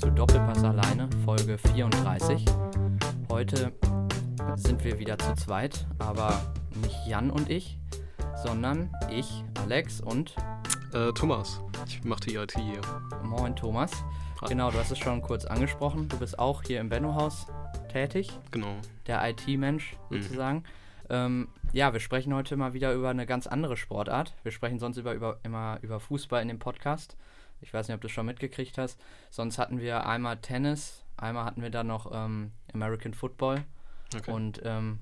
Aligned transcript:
zu 0.00 0.10
Doppelpass 0.10 0.62
alleine, 0.64 1.08
Folge 1.24 1.58
34. 1.58 2.44
Heute 3.30 3.72
sind 4.56 4.84
wir 4.84 4.98
wieder 4.98 5.18
zu 5.18 5.34
zweit, 5.34 5.86
aber 5.98 6.40
nicht 6.82 7.06
Jan 7.06 7.30
und 7.30 7.50
ich, 7.50 7.78
sondern 8.42 8.90
ich, 9.10 9.44
Alex 9.62 10.00
und 10.00 10.34
Äh, 10.94 11.12
Thomas, 11.12 11.60
ich 11.86 12.02
mache 12.04 12.20
die 12.20 12.36
IT 12.36 12.52
hier. 12.52 12.80
Moin 13.22 13.54
Thomas. 13.54 13.90
Hi. 14.40 14.48
Genau, 14.48 14.70
du 14.70 14.78
hast 14.78 14.90
es 14.90 14.98
schon 14.98 15.20
kurz 15.20 15.44
angesprochen. 15.44 16.08
Du 16.08 16.18
bist 16.18 16.38
auch 16.38 16.62
hier 16.62 16.80
im 16.80 16.88
Benno-Haus 16.88 17.46
tätig, 17.92 18.30
Genau. 18.52 18.76
der 19.06 19.28
IT-Mensch 19.28 19.96
Mhm. 20.08 20.22
sozusagen. 20.22 20.64
Ähm, 21.10 21.48
ja, 21.72 21.92
wir 21.92 22.00
sprechen 22.00 22.32
heute 22.34 22.56
mal 22.56 22.72
wieder 22.72 22.94
über 22.94 23.10
eine 23.10 23.26
ganz 23.26 23.46
andere 23.46 23.76
Sportart. 23.76 24.34
Wir 24.44 24.52
sprechen 24.52 24.78
sonst 24.78 24.96
über, 24.96 25.12
über, 25.12 25.38
immer 25.42 25.78
über 25.82 26.00
Fußball 26.00 26.40
in 26.40 26.48
dem 26.48 26.58
Podcast. 26.58 27.16
Ich 27.60 27.74
weiß 27.74 27.88
nicht, 27.88 27.94
ob 27.94 28.00
du 28.00 28.06
es 28.06 28.12
schon 28.12 28.26
mitgekriegt 28.26 28.78
hast. 28.78 29.00
Sonst 29.30 29.58
hatten 29.58 29.80
wir 29.80 30.06
einmal 30.06 30.38
Tennis, 30.38 31.04
einmal 31.16 31.44
hatten 31.44 31.62
wir 31.62 31.70
dann 31.70 31.86
noch 31.86 32.10
ähm, 32.12 32.52
American 32.72 33.14
Football. 33.14 33.64
Okay. 34.14 34.30
Und 34.30 34.60
ähm, 34.64 35.00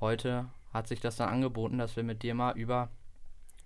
heute 0.00 0.48
hat 0.72 0.88
sich 0.88 1.00
das 1.00 1.16
dann 1.16 1.28
angeboten, 1.28 1.78
dass 1.78 1.96
wir 1.96 2.02
mit 2.02 2.22
dir 2.22 2.34
mal 2.34 2.56
über 2.56 2.90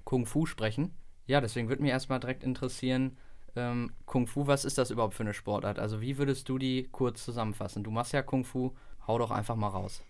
Kung 0.04 0.26
Fu 0.26 0.46
sprechen. 0.46 0.94
Ja, 1.26 1.40
deswegen 1.40 1.68
würde 1.68 1.82
mich 1.82 1.92
erstmal 1.92 2.20
direkt 2.20 2.42
interessieren, 2.42 3.16
ähm, 3.54 3.92
Kung 4.06 4.26
Fu, 4.26 4.46
was 4.46 4.64
ist 4.64 4.78
das 4.78 4.90
überhaupt 4.90 5.14
für 5.14 5.22
eine 5.22 5.34
Sportart? 5.34 5.78
Also 5.78 6.00
wie 6.00 6.18
würdest 6.18 6.48
du 6.48 6.58
die 6.58 6.88
kurz 6.90 7.24
zusammenfassen? 7.24 7.84
Du 7.84 7.90
machst 7.90 8.12
ja 8.12 8.22
Kung 8.22 8.44
Fu, 8.44 8.74
hau 9.06 9.18
doch 9.18 9.30
einfach 9.30 9.56
mal 9.56 9.68
raus. 9.68 10.02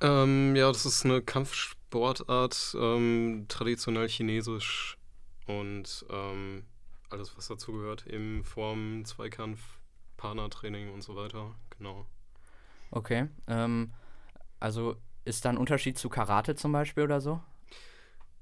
ähm, 0.00 0.54
ja, 0.56 0.68
das 0.68 0.84
ist 0.86 1.04
eine 1.04 1.22
Kampfsportart, 1.22 2.76
ähm, 2.78 3.46
traditionell 3.48 4.08
chinesisch 4.08 4.98
und 5.46 6.04
ähm, 6.10 6.64
alles, 7.10 7.36
was 7.36 7.48
dazugehört, 7.48 8.06
eben 8.06 8.44
Form, 8.44 9.04
Zweikampf, 9.04 9.60
Partnertraining 10.16 10.92
und 10.92 11.02
so 11.02 11.16
weiter. 11.16 11.54
Genau. 11.78 12.06
Okay. 12.90 13.28
Ähm, 13.46 13.92
also 14.60 14.96
ist 15.24 15.44
da 15.44 15.50
ein 15.50 15.58
Unterschied 15.58 15.98
zu 15.98 16.08
Karate 16.08 16.54
zum 16.54 16.72
Beispiel 16.72 17.04
oder 17.04 17.20
so? 17.20 17.40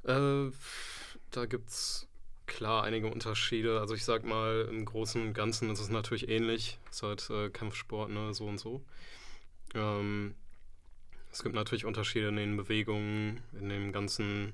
Äh, 0.04 0.50
da 1.30 1.46
gibt 1.46 1.68
es 1.70 2.08
klar 2.46 2.84
einige 2.84 3.06
Unterschiede. 3.08 3.80
Also 3.80 3.94
ich 3.94 4.04
sag 4.04 4.24
mal, 4.24 4.68
im 4.70 4.84
Großen 4.84 5.20
und 5.20 5.32
Ganzen 5.32 5.70
ist 5.70 5.80
es 5.80 5.88
natürlich 5.88 6.28
ähnlich. 6.28 6.78
Es 6.90 6.96
ist 6.96 7.02
halt 7.02 7.30
äh, 7.30 7.50
Kampfsport, 7.50 8.10
ne, 8.10 8.34
so 8.34 8.46
und 8.46 8.58
so. 8.58 8.84
Ähm, 9.74 10.34
es 11.30 11.42
gibt 11.42 11.54
natürlich 11.54 11.86
Unterschiede 11.86 12.28
in 12.28 12.36
den 12.36 12.56
Bewegungen, 12.56 13.40
in 13.58 13.68
dem 13.68 13.92
ganzen, 13.92 14.52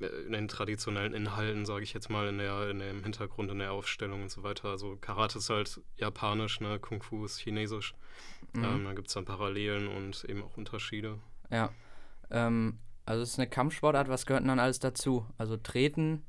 in 0.00 0.32
den 0.32 0.48
traditionellen 0.48 1.12
Inhalten, 1.14 1.66
sage 1.66 1.82
ich 1.82 1.92
jetzt 1.92 2.08
mal, 2.08 2.28
in, 2.28 2.38
der, 2.38 2.70
in 2.70 2.78
dem 2.78 3.02
Hintergrund, 3.02 3.50
in 3.50 3.58
der 3.58 3.72
Aufstellung 3.72 4.22
und 4.22 4.30
so 4.30 4.42
weiter. 4.42 4.68
Also 4.68 4.96
Karate 5.00 5.38
ist 5.38 5.50
halt 5.50 5.80
japanisch, 5.96 6.60
ne, 6.60 6.78
Kung 6.78 7.02
Fu 7.02 7.24
ist 7.24 7.38
chinesisch. 7.38 7.94
Mhm. 8.54 8.64
Ähm, 8.64 8.84
da 8.84 8.92
gibt 8.94 9.08
es 9.08 9.14
dann 9.14 9.24
Parallelen 9.24 9.88
und 9.88 10.24
eben 10.24 10.42
auch 10.42 10.56
Unterschiede. 10.56 11.18
Ja. 11.50 11.70
Ähm, 12.30 12.78
also 13.06 13.22
es 13.22 13.30
ist 13.30 13.38
eine 13.38 13.48
Kampfsportart, 13.48 14.08
was 14.08 14.26
gehört 14.26 14.42
denn 14.42 14.48
dann 14.48 14.60
alles 14.60 14.78
dazu? 14.78 15.26
Also 15.38 15.56
treten, 15.56 16.24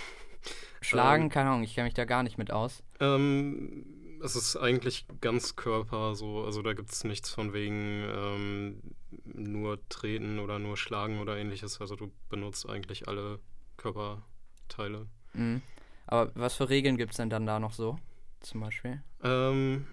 schlagen, 0.80 1.24
Ähm. 1.24 1.28
keine 1.30 1.50
Ahnung, 1.50 1.62
ich 1.62 1.74
kenne 1.74 1.86
mich 1.86 1.94
da 1.94 2.04
gar 2.04 2.22
nicht 2.22 2.38
mit 2.38 2.50
aus. 2.50 2.82
Ähm, 3.00 3.86
es 4.22 4.36
ist 4.36 4.56
eigentlich 4.56 5.06
ganz 5.20 5.56
Körper 5.56 6.14
so, 6.14 6.44
also 6.44 6.62
da 6.62 6.72
gibt 6.72 6.92
es 6.92 7.04
nichts 7.04 7.30
von 7.30 7.52
wegen 7.52 8.04
ähm, 8.08 8.82
nur 9.24 9.80
treten 9.88 10.38
oder 10.38 10.58
nur 10.58 10.76
schlagen 10.76 11.20
oder 11.20 11.36
ähnliches. 11.36 11.80
Also 11.80 11.96
du 11.96 12.10
benutzt 12.28 12.68
eigentlich 12.68 13.08
alle 13.08 13.38
Körperteile. 13.76 15.06
Mhm. 15.34 15.62
Aber 16.06 16.30
was 16.34 16.54
für 16.54 16.68
Regeln 16.68 16.96
gibt 16.96 17.12
es 17.12 17.16
denn 17.18 17.30
dann 17.30 17.46
da 17.46 17.58
noch 17.58 17.72
so? 17.72 17.98
Zum 18.40 18.60
Beispiel? 18.60 19.02
Ähm, 19.22 19.86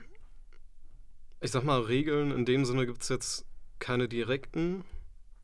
ich 1.42 1.52
sag 1.52 1.64
mal, 1.64 1.82
Regeln 1.82 2.32
in 2.32 2.46
dem 2.46 2.66
Sinne 2.66 2.86
gibt 2.86 3.02
es 3.02 3.10
jetzt 3.10 3.46
keine 3.80 4.08
direkten. 4.08 4.86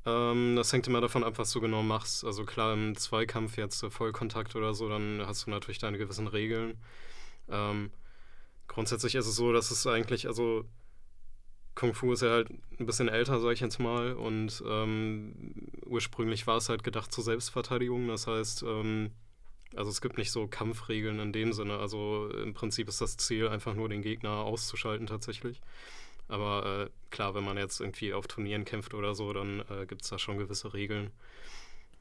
Ähm, 0.06 0.56
das 0.56 0.72
hängt 0.74 0.88
immer 0.88 1.02
davon 1.02 1.24
ab, 1.24 1.38
was 1.38 1.52
du 1.52 1.62
genau 1.62 1.84
machst. 1.84 2.24
Also 2.24 2.46
klar, 2.46 2.74
im 2.74 2.96
Zweikampf 2.96 3.58
jetzt 3.58 3.84
äh, 3.84 3.90
Vollkontakt 3.90 4.56
oder 4.56 4.74
so, 4.74 4.90
dann 4.90 5.22
hast 5.26 5.46
du 5.46 5.52
natürlich 5.52 5.80
deine 5.80 5.98
gewissen 5.98 6.28
Regeln. 6.28 6.78
Ähm, 7.50 7.92
grundsätzlich 8.72 9.16
ist 9.16 9.28
es 9.28 9.36
so, 9.36 9.52
dass 9.52 9.70
es 9.70 9.86
eigentlich, 9.86 10.28
also 10.28 10.64
Kung 11.76 11.94
Fu 11.94 12.14
ist 12.14 12.22
ja 12.22 12.30
halt 12.30 12.50
ein 12.80 12.86
bisschen 12.86 13.10
älter, 13.10 13.40
sag 13.40 13.52
ich 13.52 13.60
jetzt 13.60 13.80
mal, 13.80 14.14
und 14.14 14.64
ähm, 14.66 15.54
ursprünglich 15.86 16.48
war 16.48 16.56
es 16.56 16.70
halt 16.70 16.84
gedacht 16.84 17.12
zur 17.12 17.24
Selbstverteidigung. 17.24 18.08
Das 18.08 18.28
heißt, 18.28 18.64
ähm, 18.64 19.12
also 19.76 19.90
es 19.90 20.00
gibt 20.00 20.18
nicht 20.18 20.32
so 20.32 20.48
Kampfregeln 20.48 21.20
in 21.20 21.34
dem 21.34 21.52
Sinne. 21.52 21.80
Also 21.80 22.30
im 22.30 22.54
Prinzip 22.54 22.88
ist 22.88 23.02
das 23.02 23.18
Ziel 23.18 23.50
einfach 23.50 23.74
nur 23.74 23.90
den 23.90 24.02
Gegner 24.02 24.38
auszuschalten 24.38 25.06
tatsächlich. 25.06 25.62
Aber 26.30 26.86
äh, 26.86 26.90
klar, 27.10 27.36
wenn 27.36 27.44
man 27.44 27.58
jetzt 27.58 27.82
irgendwie 27.82 28.14
auf 28.14 28.28
Turnieren 28.28 28.64
kämpft 28.64 28.94
oder 28.94 29.16
so, 29.16 29.34
dann 29.34 29.66
äh, 29.70 29.86
gibt 29.86 30.04
es 30.04 30.10
da 30.10 30.18
schon 30.18 30.38
gewisse 30.38 30.74
Regeln. 30.74 31.12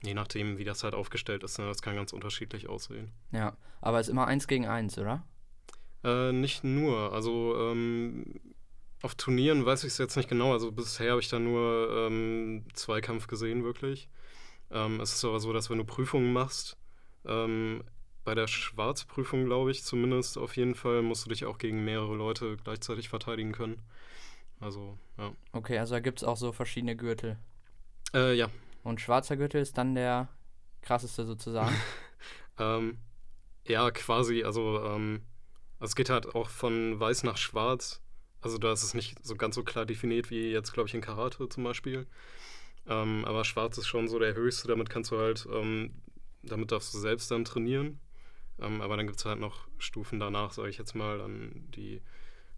Je 0.02 0.14
nachdem, 0.14 0.56
wie 0.56 0.64
das 0.64 0.84
halt 0.84 0.94
aufgestellt 0.94 1.42
ist, 1.42 1.58
ne? 1.58 1.66
das 1.66 1.82
kann 1.82 1.96
ganz 1.96 2.12
unterschiedlich 2.12 2.68
aussehen. 2.68 3.10
Ja. 3.32 3.56
Aber 3.80 3.98
es 3.98 4.06
ist 4.06 4.12
immer 4.12 4.28
eins 4.28 4.46
gegen 4.46 4.66
eins, 4.66 4.98
oder? 4.98 5.24
Äh, 6.02 6.32
nicht 6.32 6.64
nur, 6.64 7.12
also 7.12 7.56
ähm, 7.58 8.40
auf 9.02 9.14
Turnieren 9.14 9.64
weiß 9.64 9.84
ich 9.84 9.92
es 9.92 9.98
jetzt 9.98 10.16
nicht 10.16 10.28
genau. 10.28 10.52
Also 10.52 10.72
bisher 10.72 11.10
habe 11.10 11.20
ich 11.20 11.28
da 11.28 11.38
nur 11.38 12.06
ähm, 12.06 12.64
Zweikampf 12.74 13.26
gesehen, 13.26 13.64
wirklich. 13.64 14.08
Ähm, 14.70 15.00
es 15.00 15.14
ist 15.14 15.24
aber 15.24 15.40
so, 15.40 15.52
dass 15.52 15.70
wenn 15.70 15.78
du 15.78 15.84
Prüfungen 15.84 16.32
machst, 16.32 16.76
ähm, 17.24 17.82
bei 18.24 18.34
der 18.34 18.46
Schwarzprüfung, 18.46 19.46
glaube 19.46 19.70
ich, 19.70 19.82
zumindest 19.82 20.38
auf 20.38 20.56
jeden 20.56 20.74
Fall, 20.74 21.02
musst 21.02 21.24
du 21.24 21.30
dich 21.30 21.46
auch 21.46 21.58
gegen 21.58 21.84
mehrere 21.84 22.14
Leute 22.14 22.56
gleichzeitig 22.62 23.08
verteidigen 23.08 23.52
können. 23.52 23.80
Also, 24.60 24.98
ja. 25.16 25.32
Okay, 25.52 25.78
also 25.78 25.94
da 25.94 26.00
gibt 26.00 26.18
es 26.18 26.24
auch 26.24 26.36
so 26.36 26.52
verschiedene 26.52 26.96
Gürtel. 26.96 27.38
Äh, 28.14 28.34
ja. 28.34 28.50
Und 28.82 29.00
schwarzer 29.00 29.36
Gürtel 29.36 29.62
ist 29.62 29.78
dann 29.78 29.94
der 29.94 30.28
krasseste 30.82 31.26
sozusagen. 31.26 31.74
Ähm, 32.58 32.98
ja, 33.66 33.90
quasi, 33.90 34.42
also, 34.44 34.84
ähm, 34.84 35.22
also 35.80 35.90
es 35.92 35.96
geht 35.96 36.10
halt 36.10 36.34
auch 36.34 36.48
von 36.48 37.00
weiß 37.00 37.24
nach 37.24 37.36
schwarz. 37.36 38.00
Also 38.42 38.58
da 38.58 38.72
ist 38.72 38.82
es 38.82 38.94
nicht 38.94 39.24
so 39.24 39.34
ganz 39.34 39.54
so 39.54 39.64
klar 39.64 39.84
definiert 39.84 40.30
wie 40.30 40.50
jetzt, 40.50 40.72
glaube 40.72 40.88
ich, 40.88 40.94
in 40.94 41.00
Karate 41.00 41.48
zum 41.48 41.64
Beispiel. 41.64 42.06
Ähm, 42.86 43.24
aber 43.26 43.44
schwarz 43.44 43.76
ist 43.78 43.86
schon 43.86 44.08
so 44.08 44.18
der 44.18 44.34
höchste, 44.34 44.68
damit 44.68 44.88
kannst 44.88 45.10
du 45.10 45.18
halt, 45.18 45.46
ähm, 45.52 45.94
damit 46.42 46.72
darfst 46.72 46.94
du 46.94 46.98
selbst 46.98 47.30
dann 47.30 47.44
trainieren. 47.44 47.98
Ähm, 48.58 48.80
aber 48.80 48.96
dann 48.96 49.06
gibt 49.06 49.18
es 49.18 49.24
halt 49.24 49.40
noch 49.40 49.68
Stufen 49.78 50.20
danach, 50.20 50.52
sage 50.52 50.68
ich 50.68 50.78
jetzt 50.78 50.94
mal, 50.94 51.18
dann 51.18 51.68
die 51.74 52.00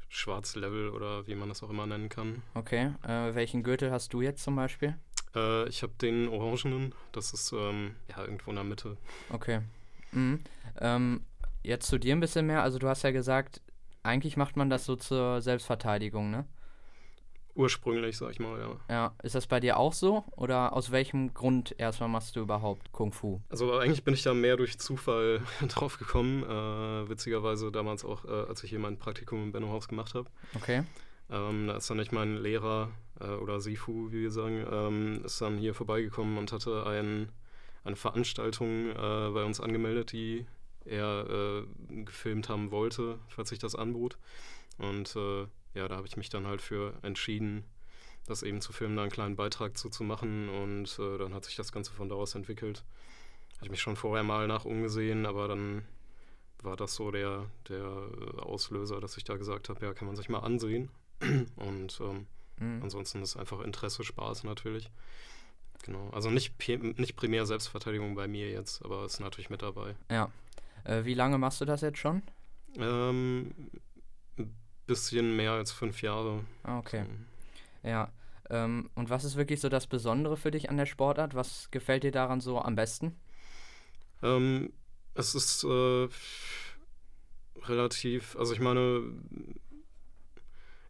Schwarzlevel 0.08 0.90
oder 0.90 1.26
wie 1.26 1.34
man 1.34 1.48
das 1.48 1.62
auch 1.62 1.70
immer 1.70 1.86
nennen 1.86 2.08
kann. 2.08 2.42
Okay. 2.54 2.92
Äh, 3.02 3.34
welchen 3.34 3.62
Gürtel 3.62 3.90
hast 3.90 4.12
du 4.12 4.20
jetzt 4.20 4.42
zum 4.42 4.56
Beispiel? 4.56 4.96
Äh, 5.34 5.68
ich 5.68 5.82
habe 5.82 5.92
den 6.00 6.28
orangenen, 6.28 6.94
das 7.12 7.32
ist 7.32 7.52
ähm, 7.52 7.94
ja 8.08 8.22
irgendwo 8.22 8.50
in 8.50 8.56
der 8.56 8.64
Mitte. 8.64 8.96
Okay. 9.30 9.60
Mhm. 10.12 10.40
Ähm, 10.80 11.22
jetzt 11.62 11.86
zu 11.86 11.98
dir 11.98 12.14
ein 12.14 12.20
bisschen 12.20 12.46
mehr. 12.46 12.62
Also 12.62 12.78
du 12.78 12.88
hast 12.88 13.02
ja 13.02 13.10
gesagt, 13.10 13.60
eigentlich 14.02 14.36
macht 14.36 14.56
man 14.56 14.70
das 14.70 14.84
so 14.84 14.96
zur 14.96 15.40
Selbstverteidigung, 15.40 16.30
ne? 16.30 16.46
Ursprünglich, 17.54 18.16
sag 18.16 18.30
ich 18.30 18.40
mal, 18.40 18.58
ja. 18.58 18.76
Ja. 18.88 19.14
Ist 19.22 19.34
das 19.34 19.46
bei 19.46 19.60
dir 19.60 19.76
auch 19.76 19.92
so? 19.92 20.24
Oder 20.36 20.72
aus 20.72 20.90
welchem 20.90 21.34
Grund 21.34 21.74
erstmal 21.78 22.08
machst 22.08 22.34
du 22.34 22.40
überhaupt 22.40 22.92
Kung 22.92 23.12
Fu? 23.12 23.42
Also 23.50 23.76
eigentlich 23.76 24.04
bin 24.04 24.14
ich 24.14 24.22
da 24.22 24.32
mehr 24.32 24.56
durch 24.56 24.78
Zufall 24.78 25.42
drauf 25.68 25.98
gekommen. 25.98 26.44
Äh, 26.44 27.08
witzigerweise 27.10 27.70
damals 27.70 28.04
auch, 28.06 28.24
äh, 28.24 28.48
als 28.48 28.64
ich 28.64 28.70
hier 28.70 28.78
mein 28.78 28.98
Praktikum 28.98 29.42
im 29.42 29.52
Benno-Haus 29.52 29.88
gemacht 29.88 30.14
habe. 30.14 30.30
Okay. 30.54 30.84
Ähm, 31.30 31.66
da 31.66 31.76
ist 31.76 31.90
dann 31.90 31.98
nicht 31.98 32.12
mein 32.12 32.36
Lehrer 32.36 32.90
äh, 33.20 33.28
oder 33.28 33.60
Sifu, 33.60 34.10
wie 34.10 34.22
wir 34.22 34.30
sagen, 34.30 34.66
ähm, 34.70 35.22
ist 35.24 35.40
dann 35.42 35.58
hier 35.58 35.74
vorbeigekommen 35.74 36.38
und 36.38 36.52
hatte 36.52 36.86
ein, 36.86 37.30
eine 37.84 37.96
Veranstaltung 37.96 38.90
äh, 38.90 39.30
bei 39.30 39.44
uns 39.44 39.60
angemeldet, 39.60 40.12
die 40.12 40.46
er 40.84 41.64
äh, 41.64 42.02
gefilmt 42.04 42.48
haben 42.48 42.70
wollte, 42.70 43.18
falls 43.28 43.48
sich 43.50 43.58
das 43.58 43.74
anbot. 43.74 44.18
Und 44.78 45.14
äh, 45.16 45.42
ja, 45.74 45.88
da 45.88 45.96
habe 45.96 46.06
ich 46.06 46.16
mich 46.16 46.28
dann 46.28 46.46
halt 46.46 46.60
für 46.60 46.94
entschieden, 47.02 47.64
das 48.26 48.42
eben 48.42 48.60
zu 48.60 48.72
filmen, 48.72 48.96
da 48.96 49.02
einen 49.02 49.10
kleinen 49.10 49.36
Beitrag 49.36 49.76
zu, 49.76 49.88
zu 49.90 50.04
machen. 50.04 50.48
Und 50.48 50.98
äh, 50.98 51.18
dann 51.18 51.34
hat 51.34 51.44
sich 51.44 51.56
das 51.56 51.72
Ganze 51.72 51.92
von 51.92 52.08
da 52.08 52.14
aus 52.14 52.34
entwickelt. 52.34 52.84
Hatte 53.56 53.64
ich 53.66 53.70
mich 53.70 53.80
schon 53.80 53.96
vorher 53.96 54.24
mal 54.24 54.46
nach 54.48 54.64
umgesehen, 54.64 55.26
aber 55.26 55.48
dann 55.48 55.84
war 56.62 56.76
das 56.76 56.94
so 56.94 57.10
der, 57.10 57.46
der 57.68 57.84
äh, 57.84 58.40
Auslöser, 58.40 59.00
dass 59.00 59.16
ich 59.16 59.24
da 59.24 59.36
gesagt 59.36 59.68
habe, 59.68 59.84
ja, 59.84 59.94
kann 59.94 60.06
man 60.06 60.16
sich 60.16 60.28
mal 60.28 60.40
ansehen. 60.40 60.90
Und 61.56 62.00
ähm, 62.00 62.26
Mhm. 62.62 62.82
ansonsten 62.82 63.22
ist 63.22 63.36
einfach 63.36 63.60
Interesse, 63.60 64.04
Spaß 64.04 64.44
natürlich. 64.44 64.90
Genau. 65.84 66.10
Also 66.10 66.30
nicht, 66.30 66.54
nicht 66.98 67.16
primär 67.16 67.44
Selbstverteidigung 67.44 68.14
bei 68.14 68.28
mir 68.28 68.50
jetzt, 68.50 68.84
aber 68.84 69.04
ist 69.04 69.20
natürlich 69.20 69.50
mit 69.50 69.62
dabei. 69.62 69.96
Ja. 70.10 70.30
Äh, 70.84 71.04
wie 71.04 71.14
lange 71.14 71.38
machst 71.38 71.60
du 71.60 71.64
das 71.64 71.80
jetzt 71.80 71.98
schon? 71.98 72.22
Ähm, 72.76 73.54
ein 74.38 74.56
bisschen 74.86 75.36
mehr 75.36 75.52
als 75.52 75.72
fünf 75.72 76.02
Jahre. 76.02 76.44
Ah, 76.62 76.78
okay. 76.78 77.04
So. 77.82 77.88
Ja. 77.88 78.12
Ähm, 78.50 78.90
und 78.94 79.10
was 79.10 79.24
ist 79.24 79.36
wirklich 79.36 79.60
so 79.60 79.68
das 79.68 79.86
Besondere 79.86 80.36
für 80.36 80.50
dich 80.50 80.70
an 80.70 80.76
der 80.76 80.86
Sportart? 80.86 81.34
Was 81.34 81.70
gefällt 81.70 82.02
dir 82.02 82.12
daran 82.12 82.40
so 82.40 82.60
am 82.60 82.74
besten? 82.74 83.16
Ähm, 84.22 84.72
es 85.14 85.34
ist, 85.34 85.64
äh, 85.64 86.08
relativ, 87.66 88.36
also 88.36 88.52
ich 88.52 88.60
meine, 88.60 89.02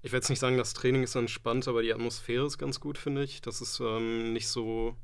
ich 0.02 0.12
werde 0.12 0.22
jetzt 0.22 0.30
nicht 0.30 0.40
sagen, 0.40 0.56
das 0.56 0.74
Training 0.74 1.02
ist 1.02 1.14
entspannt, 1.14 1.68
aber 1.68 1.82
die 1.82 1.92
Atmosphäre 1.92 2.46
ist 2.46 2.58
ganz 2.58 2.80
gut, 2.80 2.98
finde 2.98 3.22
ich. 3.22 3.40
Das 3.40 3.60
ist 3.60 3.80
ähm, 3.80 4.32
nicht 4.32 4.48
so, 4.48 4.96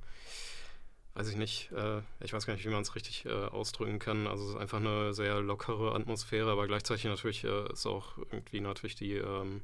weiß 1.19 1.31
ich 1.31 1.37
nicht, 1.37 1.73
äh, 1.73 2.01
ich 2.21 2.33
weiß 2.33 2.47
gar 2.47 2.55
nicht, 2.55 2.65
wie 2.65 2.71
man 2.71 2.83
es 2.83 2.95
richtig 2.95 3.27
äh, 3.27 3.31
ausdrücken 3.31 3.99
kann. 3.99 4.29
Also 4.29 4.45
es 4.45 4.51
ist 4.51 4.57
einfach 4.57 4.79
eine 4.79 5.13
sehr 5.13 5.41
lockere 5.41 5.93
Atmosphäre, 5.95 6.51
aber 6.51 6.69
gleichzeitig 6.69 7.05
natürlich 7.05 7.43
äh, 7.43 7.73
ist 7.73 7.87
auch 7.87 8.19
irgendwie 8.31 8.61
natürlich 8.61 8.95
die, 8.95 9.15
ähm, 9.15 9.63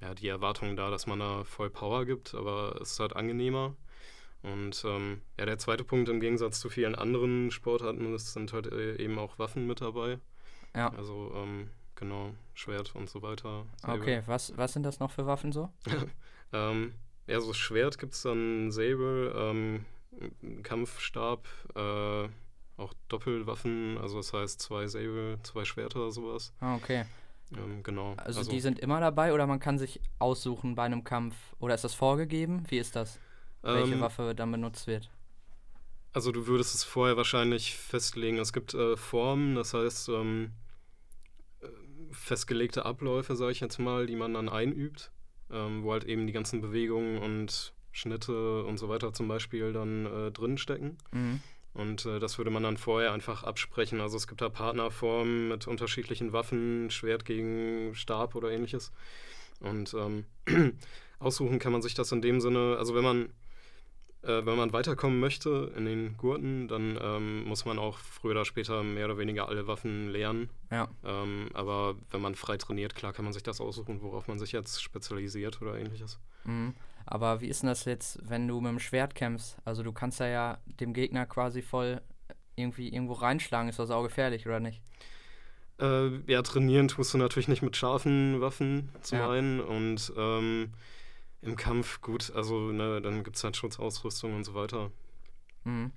ja, 0.00 0.12
die 0.14 0.26
Erwartung 0.26 0.74
da, 0.74 0.90
dass 0.90 1.06
man 1.06 1.20
da 1.20 1.44
voll 1.44 1.70
Power 1.70 2.04
gibt, 2.04 2.34
aber 2.34 2.80
es 2.82 2.92
ist 2.92 3.00
halt 3.00 3.14
angenehmer. 3.14 3.76
Und 4.42 4.84
ähm, 4.84 5.22
ja, 5.38 5.46
der 5.46 5.58
zweite 5.58 5.84
Punkt 5.84 6.08
im 6.08 6.18
Gegensatz 6.20 6.58
zu 6.58 6.68
vielen 6.68 6.96
anderen 6.96 7.52
Sportarten 7.52 8.12
ist, 8.12 8.32
sind 8.32 8.52
halt 8.52 8.66
äh, 8.66 8.96
eben 8.96 9.20
auch 9.20 9.38
Waffen 9.38 9.68
mit 9.68 9.80
dabei. 9.80 10.18
Ja. 10.74 10.92
Also 10.94 11.32
ähm, 11.36 11.70
genau, 11.94 12.34
Schwert 12.54 12.92
und 12.96 13.08
so 13.08 13.22
weiter. 13.22 13.66
Säbel. 13.76 14.00
Okay, 14.00 14.22
was, 14.26 14.56
was 14.56 14.72
sind 14.72 14.82
das 14.82 14.98
noch 14.98 15.12
für 15.12 15.26
Waffen 15.26 15.52
so? 15.52 15.70
ähm, 16.52 16.94
ja, 17.28 17.40
so 17.40 17.52
Schwert 17.52 17.98
gibt 17.98 18.14
es 18.14 18.22
dann 18.22 18.72
Säbel, 18.72 19.32
ähm, 19.36 19.84
Kampfstab, 20.62 21.46
äh, 21.74 22.28
auch 22.78 22.92
Doppelwaffen, 23.08 23.98
also 23.98 24.18
das 24.18 24.32
heißt 24.32 24.60
zwei 24.60 24.86
Säbel, 24.86 25.38
zwei 25.42 25.64
Schwerter, 25.64 26.10
sowas. 26.10 26.52
Ah, 26.60 26.76
okay. 26.76 27.04
Ähm, 27.56 27.82
genau. 27.82 28.14
Also, 28.16 28.40
also, 28.40 28.50
die 28.50 28.60
sind 28.60 28.78
immer 28.80 29.00
dabei 29.00 29.32
oder 29.32 29.46
man 29.46 29.60
kann 29.60 29.78
sich 29.78 30.00
aussuchen 30.18 30.74
bei 30.74 30.84
einem 30.84 31.04
Kampf? 31.04 31.36
Oder 31.58 31.74
ist 31.74 31.84
das 31.84 31.94
vorgegeben? 31.94 32.64
Wie 32.68 32.78
ist 32.78 32.96
das? 32.96 33.18
Welche 33.62 33.94
ähm, 33.94 34.00
Waffe 34.00 34.34
dann 34.34 34.50
benutzt 34.50 34.86
wird? 34.86 35.10
Also 36.12 36.32
du 36.32 36.46
würdest 36.46 36.74
es 36.74 36.82
vorher 36.82 37.16
wahrscheinlich 37.16 37.76
festlegen. 37.76 38.38
Es 38.38 38.52
gibt 38.52 38.74
äh, 38.74 38.96
Formen, 38.96 39.54
das 39.54 39.74
heißt 39.74 40.08
ähm, 40.08 40.52
äh, 41.60 41.66
festgelegte 42.10 42.84
Abläufe, 42.86 43.36
sage 43.36 43.52
ich 43.52 43.60
jetzt 43.60 43.78
mal, 43.78 44.06
die 44.06 44.16
man 44.16 44.34
dann 44.34 44.48
einübt, 44.48 45.12
ähm, 45.50 45.82
wo 45.82 45.92
halt 45.92 46.04
eben 46.04 46.26
die 46.26 46.32
ganzen 46.32 46.62
Bewegungen 46.62 47.18
und 47.18 47.74
Schnitte 47.96 48.64
und 48.64 48.78
so 48.78 48.88
weiter 48.88 49.12
zum 49.12 49.28
Beispiel 49.28 49.72
dann 49.72 50.06
äh, 50.06 50.30
drinstecken. 50.30 50.98
Mhm. 51.12 51.40
Und 51.72 52.06
äh, 52.06 52.18
das 52.18 52.38
würde 52.38 52.50
man 52.50 52.62
dann 52.62 52.76
vorher 52.76 53.12
einfach 53.12 53.42
absprechen. 53.42 54.00
Also 54.00 54.16
es 54.16 54.26
gibt 54.26 54.40
da 54.40 54.48
Partnerformen 54.48 55.48
mit 55.48 55.66
unterschiedlichen 55.66 56.32
Waffen, 56.32 56.90
Schwert 56.90 57.24
gegen 57.24 57.94
Stab 57.94 58.34
oder 58.34 58.50
ähnliches. 58.50 58.92
Und 59.60 59.94
ähm, 59.94 60.24
aussuchen 61.18 61.58
kann 61.58 61.72
man 61.72 61.82
sich 61.82 61.94
das 61.94 62.12
in 62.12 62.22
dem 62.22 62.40
Sinne, 62.40 62.76
also 62.78 62.94
wenn 62.94 63.04
man 63.04 63.28
äh, 64.22 64.44
wenn 64.44 64.56
man 64.56 64.72
weiterkommen 64.72 65.20
möchte 65.20 65.72
in 65.76 65.84
den 65.84 66.16
Gurten, 66.16 66.68
dann 66.68 66.98
ähm, 67.00 67.44
muss 67.44 67.64
man 67.64 67.78
auch 67.78 67.98
früher 67.98 68.32
oder 68.32 68.44
später 68.44 68.82
mehr 68.82 69.06
oder 69.06 69.18
weniger 69.18 69.48
alle 69.48 69.66
Waffen 69.66 70.10
lernen. 70.10 70.50
Ja. 70.70 70.88
Ähm, 71.04 71.48
aber 71.54 71.94
wenn 72.10 72.20
man 72.20 72.34
frei 72.34 72.56
trainiert, 72.56 72.94
klar 72.94 73.12
kann 73.12 73.24
man 73.24 73.32
sich 73.32 73.42
das 73.42 73.60
aussuchen, 73.60 74.02
worauf 74.02 74.28
man 74.28 74.38
sich 74.38 74.52
jetzt 74.52 74.82
spezialisiert 74.82 75.62
oder 75.62 75.78
ähnliches. 75.78 76.18
Mhm. 76.44 76.74
Aber 77.06 77.40
wie 77.40 77.46
ist 77.46 77.62
denn 77.62 77.68
das 77.68 77.84
jetzt, 77.84 78.18
wenn 78.28 78.48
du 78.48 78.60
mit 78.60 78.70
dem 78.70 78.80
Schwert 78.80 79.14
kämpfst? 79.14 79.56
Also 79.64 79.82
du 79.82 79.92
kannst 79.92 80.20
ja, 80.20 80.26
ja 80.26 80.58
dem 80.80 80.92
Gegner 80.92 81.24
quasi 81.26 81.62
voll 81.62 82.02
irgendwie 82.56 82.88
irgendwo 82.88 83.14
reinschlagen. 83.14 83.68
Ist 83.68 83.78
das 83.78 83.90
auch 83.90 84.02
gefährlich, 84.02 84.46
oder 84.46 84.60
nicht? 84.60 84.82
Äh, 85.80 86.20
ja, 86.30 86.42
trainieren 86.42 86.88
tust 86.88 87.14
du 87.14 87.18
natürlich 87.18 87.48
nicht 87.48 87.62
mit 87.62 87.76
scharfen 87.76 88.40
Waffen 88.40 88.90
zum 89.02 89.18
ja. 89.18 89.30
einen 89.30 89.60
und 89.60 90.12
ähm, 90.16 90.72
im 91.42 91.54
Kampf, 91.56 92.00
gut, 92.00 92.32
also 92.34 92.72
ne, 92.72 93.00
dann 93.02 93.22
gibt 93.22 93.36
es 93.36 93.44
halt 93.44 93.56
Schutzausrüstung 93.56 94.34
und 94.34 94.44
so 94.44 94.54
weiter. 94.54 94.90
Mhm. 95.64 95.92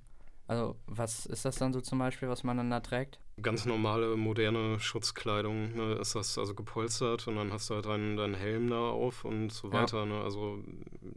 Also 0.46 0.76
was 0.86 1.26
ist 1.26 1.44
das 1.44 1.56
dann 1.56 1.72
so 1.72 1.80
zum 1.80 1.98
Beispiel, 1.98 2.28
was 2.28 2.44
man 2.44 2.56
dann 2.56 2.70
da 2.70 2.80
trägt? 2.80 3.20
Ganz 3.40 3.64
normale, 3.66 4.16
moderne 4.16 4.78
Schutzkleidung 4.80 5.74
ne, 5.74 5.94
ist 5.94 6.14
das 6.14 6.36
also 6.36 6.54
gepolstert 6.54 7.26
und 7.28 7.36
dann 7.36 7.52
hast 7.52 7.70
du 7.70 7.74
halt 7.74 7.86
deinen, 7.86 8.16
deinen 8.16 8.34
Helm 8.34 8.68
da 8.68 8.90
auf 8.90 9.24
und 9.24 9.50
so 9.50 9.72
weiter. 9.72 10.00
Ja. 10.00 10.06
Ne? 10.06 10.20
Also 10.20 10.62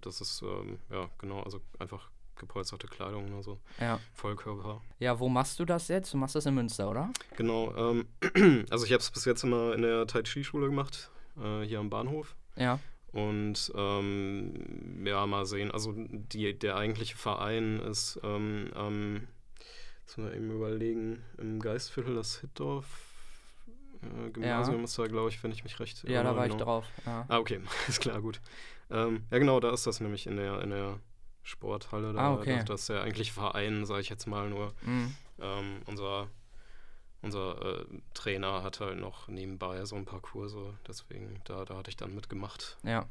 das 0.06 0.22
ist, 0.22 0.42
ähm, 0.42 0.80
ja 0.90 1.10
genau, 1.18 1.42
also 1.42 1.62
einfach 1.80 2.10
gepolsterte 2.36 2.88
Kleidung, 2.88 3.34
also 3.36 3.60
ja. 3.80 4.00
Vollkörper. 4.14 4.82
Ja, 5.00 5.20
wo 5.20 5.30
machst 5.30 5.60
du 5.60 5.66
das 5.66 5.88
jetzt? 5.88 6.14
Du 6.14 6.18
machst 6.18 6.36
das 6.36 6.46
in 6.46 6.56
Münster, 6.56 6.90
oder? 6.90 7.10
Genau, 7.38 7.74
ähm, 7.76 8.08
also 8.70 8.86
ich 8.86 8.92
habe 8.92 9.02
es 9.02 9.12
bis 9.12 9.26
jetzt 9.26 9.44
immer 9.44 9.74
in 9.74 9.82
der 9.82 10.08
Tai 10.08 10.24
Chi 10.24 10.44
Schule 10.44 10.68
gemacht, 10.68 11.10
äh, 11.42 11.62
hier 11.62 11.80
am 11.80 11.90
Bahnhof. 11.90 12.36
Ja. 12.56 12.80
Und 13.12 13.72
ähm, 13.76 15.06
ja, 15.06 15.26
mal 15.28 15.46
sehen. 15.46 15.70
Also 15.70 15.94
die, 15.96 16.58
der 16.58 16.78
eigentliche 16.78 17.16
Verein 17.16 17.80
ist 17.80 18.20
ähm, 18.24 18.72
ähm, 18.76 19.28
jetzt 20.02 20.18
mal 20.18 20.34
eben 20.36 20.50
überlegen, 20.50 21.24
im 21.38 21.60
Geistviertel 21.60 22.16
das 22.16 22.40
Hitdorf 22.40 22.86
äh, 24.04 24.30
Gymnasium 24.32 24.80
ja. 24.80 24.84
ist 24.84 24.98
da, 24.98 25.08
glaube 25.08 25.30
ich, 25.30 25.44
wenn 25.44 25.52
ich 25.52 25.64
mich 25.64 25.80
recht 25.80 26.04
Ja, 26.08 26.24
da 26.24 26.36
war 26.36 26.44
genau. 26.44 26.56
ich 26.56 26.62
drauf. 26.62 26.86
Ja. 27.06 27.26
Ah, 27.28 27.38
okay, 27.38 27.62
ist 27.88 28.02
klar, 28.02 28.22
gut. 28.22 28.42
Ähm, 28.90 29.24
ja, 29.32 29.40
genau, 29.40 29.60
da 29.60 29.72
ist 29.72 29.88
das 29.88 30.00
nämlich 30.00 30.28
in 30.28 30.38
der, 30.38 30.62
in 30.62 30.70
der 30.70 31.00
Sporthalle. 31.42 32.14
Da, 32.14 32.20
ah, 32.20 32.34
okay. 32.34 32.58
Das, 32.58 32.66
das 32.66 32.82
ist 32.82 32.90
der 32.90 33.02
eigentliche 33.04 33.34
Verein, 33.34 33.86
sage 33.86 34.02
ich 34.02 34.10
jetzt 34.10 34.28
mal 34.28 34.50
nur. 34.50 34.74
Mhm. 34.84 35.16
Ähm, 35.40 35.82
unser 35.86 36.28
unser 37.24 37.80
äh, 37.80 37.86
Trainer 38.14 38.64
hat 38.64 38.82
halt 38.82 39.00
noch 39.00 39.30
nebenbei 39.30 39.84
so 39.86 39.96
ein 39.96 40.06
paar 40.06 40.20
Kurse, 40.20 40.74
deswegen 40.86 41.40
da, 41.46 41.64
da 41.64 41.78
hatte 41.78 41.90
ich 41.90 41.96
dann 41.96 42.14
mitgemacht. 42.14 42.78
Ja. 42.84 43.06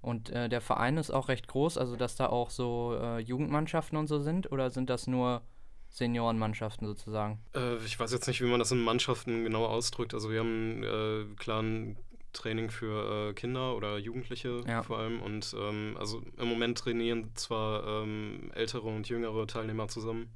Und 0.00 0.30
äh, 0.30 0.48
der 0.48 0.60
Verein 0.60 0.96
ist 0.96 1.10
auch 1.10 1.28
recht 1.28 1.48
groß, 1.48 1.76
also 1.76 1.96
dass 1.96 2.16
da 2.16 2.28
auch 2.28 2.48
so 2.48 2.96
äh, 2.98 3.18
Jugendmannschaften 3.18 3.98
und 3.98 4.06
so 4.06 4.20
sind 4.20 4.50
oder 4.50 4.70
sind 4.70 4.88
das 4.88 5.08
nur 5.08 5.42
Seniorenmannschaften 5.88 6.86
sozusagen? 6.86 7.40
Äh, 7.54 7.76
ich 7.84 7.98
weiß 7.98 8.12
jetzt 8.12 8.28
nicht, 8.28 8.40
wie 8.40 8.46
man 8.46 8.60
das 8.60 8.70
in 8.70 8.80
Mannschaften 8.80 9.44
genau 9.44 9.66
ausdrückt. 9.66 10.14
Also 10.14 10.30
wir 10.30 10.40
haben 10.40 10.82
äh, 10.84 11.34
klar 11.34 11.62
ein 11.62 11.98
Training 12.32 12.70
für 12.70 13.30
äh, 13.30 13.32
Kinder 13.34 13.74
oder 13.76 13.98
Jugendliche 13.98 14.62
ja. 14.66 14.82
vor 14.82 14.98
allem 14.98 15.20
und 15.20 15.54
ähm, 15.58 15.96
also 15.98 16.22
im 16.36 16.48
Moment 16.48 16.78
trainieren 16.78 17.30
zwar 17.34 18.02
ähm, 18.02 18.50
ältere 18.54 18.88
und 18.88 19.08
jüngere 19.08 19.46
Teilnehmer 19.46 19.88
zusammen. 19.88 20.30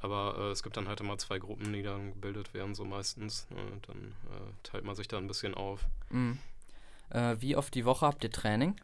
Aber 0.00 0.36
äh, 0.38 0.50
es 0.50 0.62
gibt 0.62 0.76
dann 0.76 0.88
halt 0.88 1.00
immer 1.00 1.18
zwei 1.18 1.38
Gruppen, 1.38 1.72
die 1.72 1.82
dann 1.82 2.12
gebildet 2.12 2.54
werden, 2.54 2.74
so 2.74 2.84
meistens. 2.84 3.48
Ne? 3.50 3.56
Dann 3.86 3.96
äh, 4.30 4.52
teilt 4.62 4.84
man 4.84 4.94
sich 4.94 5.08
da 5.08 5.18
ein 5.18 5.26
bisschen 5.26 5.54
auf. 5.54 5.84
Mhm. 6.10 6.38
Äh, 7.10 7.36
wie 7.40 7.56
oft 7.56 7.74
die 7.74 7.84
Woche 7.84 8.06
habt 8.06 8.22
ihr 8.22 8.30
Training? 8.30 8.76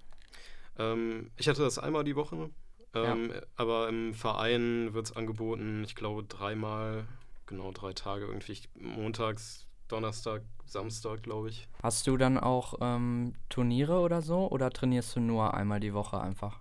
Ähm, 0.79 1.31
ich 1.37 1.49
hatte 1.49 1.63
das 1.63 1.79
einmal 1.79 2.05
die 2.05 2.17
Woche. 2.17 2.51
Ähm, 2.95 3.31
ja. 3.33 3.41
Aber 3.57 3.89
im 3.89 4.15
Verein 4.15 4.95
wird 4.95 5.07
es 5.07 5.17
angeboten, 5.17 5.85
ich 5.85 5.95
glaube, 5.95 6.25
dreimal, 6.25 7.07
genau 7.47 7.73
drei 7.73 7.93
Tage 7.93 8.27
irgendwie. 8.27 8.59
Montags, 8.75 9.67
Donnerstag, 9.89 10.43
Samstag, 10.65 11.23
glaube 11.23 11.51
ich. 11.51 11.69
Hast 11.83 12.07
du 12.07 12.17
dann 12.17 12.39
auch 12.39 12.75
ähm, 12.81 13.35
Turniere 13.49 14.01
oder 14.01 14.23
so? 14.23 14.49
Oder 14.51 14.71
trainierst 14.71 15.17
du 15.17 15.21
nur 15.21 15.55
einmal 15.55 15.81
die 15.81 15.95
Woche 15.95 16.21
einfach? 16.21 16.61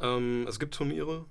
Ähm, 0.00 0.46
es 0.48 0.58
gibt 0.58 0.74
Turniere, 0.74 1.26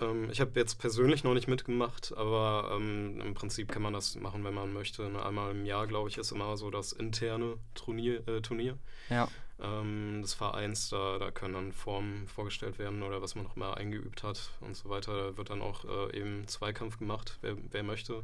ähm, 0.00 0.28
ich 0.30 0.40
habe 0.40 0.52
jetzt 0.56 0.78
persönlich 0.78 1.24
noch 1.24 1.34
nicht 1.34 1.48
mitgemacht, 1.48 2.14
aber 2.16 2.72
ähm, 2.74 3.20
im 3.20 3.34
Prinzip 3.34 3.70
kann 3.70 3.82
man 3.82 3.92
das 3.92 4.16
machen, 4.16 4.44
wenn 4.44 4.54
man 4.54 4.72
möchte. 4.72 5.04
Einmal 5.24 5.52
im 5.52 5.66
Jahr, 5.66 5.86
glaube 5.86 6.08
ich, 6.08 6.18
ist 6.18 6.32
immer 6.32 6.56
so 6.56 6.70
das 6.70 6.92
interne 6.92 7.56
Turnier, 7.74 8.26
äh, 8.28 8.40
Turnier 8.40 8.78
ja. 9.08 9.28
Ähm, 9.64 10.22
des 10.22 10.34
Vereins. 10.34 10.88
Da, 10.90 11.18
da 11.18 11.30
können 11.30 11.54
dann 11.54 11.72
Formen 11.72 12.26
vorgestellt 12.28 12.78
werden 12.78 13.02
oder 13.02 13.22
was 13.22 13.34
man 13.34 13.44
noch 13.44 13.56
mal 13.56 13.74
eingeübt 13.74 14.22
hat 14.22 14.50
und 14.60 14.76
so 14.76 14.88
weiter. 14.88 15.30
Da 15.30 15.36
wird 15.36 15.50
dann 15.50 15.62
auch 15.62 15.84
äh, 15.84 16.18
eben 16.18 16.46
Zweikampf 16.46 16.98
gemacht, 16.98 17.38
wer, 17.40 17.56
wer 17.70 17.82
möchte. 17.82 18.22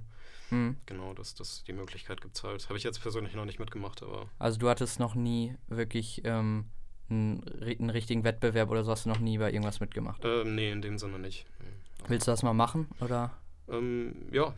Mhm. 0.50 0.76
Genau, 0.86 1.14
das, 1.14 1.34
das, 1.34 1.64
die 1.64 1.72
Möglichkeit 1.72 2.20
gibt 2.20 2.36
es 2.36 2.44
halt. 2.44 2.68
Habe 2.68 2.76
ich 2.76 2.84
jetzt 2.84 3.00
persönlich 3.00 3.34
noch 3.34 3.44
nicht 3.44 3.58
mitgemacht, 3.58 4.02
aber. 4.02 4.28
Also 4.38 4.58
du 4.58 4.68
hattest 4.68 5.00
noch 5.00 5.14
nie 5.14 5.54
wirklich 5.68 6.22
ähm, 6.24 6.66
einen, 7.08 7.44
einen, 7.60 7.90
richtigen 7.90 8.24
Wettbewerb 8.24 8.70
oder 8.70 8.84
so 8.84 8.90
hast 8.90 9.06
du 9.06 9.08
noch 9.08 9.20
nie 9.20 9.38
bei 9.38 9.50
irgendwas 9.52 9.80
mitgemacht? 9.80 10.22
Ähm, 10.24 10.54
nee, 10.54 10.70
in 10.70 10.82
dem 10.82 10.98
Sinne 10.98 11.18
nicht. 11.18 11.46
Willst 12.08 12.26
du 12.26 12.32
das 12.32 12.42
mal 12.42 12.54
machen, 12.54 12.88
oder? 13.00 13.30
Ähm, 13.68 14.14
ja, 14.32 14.54